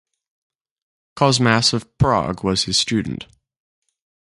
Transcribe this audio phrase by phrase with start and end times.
[1.15, 3.27] Cosmas of Prague was his student.